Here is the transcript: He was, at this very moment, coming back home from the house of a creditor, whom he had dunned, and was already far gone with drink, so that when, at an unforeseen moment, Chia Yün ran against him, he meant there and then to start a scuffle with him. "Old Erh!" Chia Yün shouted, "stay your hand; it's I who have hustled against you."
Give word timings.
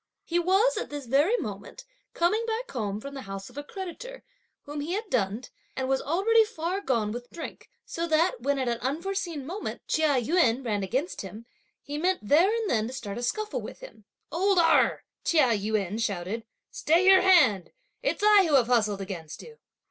He 0.23 0.39
was, 0.39 0.77
at 0.77 0.89
this 0.89 1.05
very 1.05 1.37
moment, 1.37 1.85
coming 2.15 2.43
back 2.47 2.71
home 2.71 2.99
from 2.99 3.13
the 3.13 3.21
house 3.21 3.51
of 3.51 3.57
a 3.59 3.63
creditor, 3.63 4.23
whom 4.63 4.79
he 4.79 4.93
had 4.93 5.11
dunned, 5.11 5.51
and 5.75 5.87
was 5.87 6.01
already 6.01 6.43
far 6.43 6.81
gone 6.81 7.11
with 7.11 7.29
drink, 7.29 7.69
so 7.85 8.07
that 8.07 8.41
when, 8.41 8.57
at 8.57 8.67
an 8.67 8.79
unforeseen 8.79 9.45
moment, 9.45 9.83
Chia 9.87 10.19
Yün 10.19 10.65
ran 10.65 10.81
against 10.81 11.21
him, 11.21 11.45
he 11.83 11.99
meant 11.99 12.27
there 12.27 12.51
and 12.51 12.67
then 12.67 12.87
to 12.87 12.93
start 12.93 13.19
a 13.19 13.21
scuffle 13.21 13.61
with 13.61 13.81
him. 13.81 14.05
"Old 14.31 14.57
Erh!" 14.57 15.03
Chia 15.23 15.49
Yün 15.55 16.01
shouted, 16.01 16.45
"stay 16.71 17.05
your 17.05 17.21
hand; 17.21 17.71
it's 18.01 18.23
I 18.23 18.45
who 18.47 18.55
have 18.55 18.65
hustled 18.65 19.01
against 19.01 19.43
you." 19.43 19.59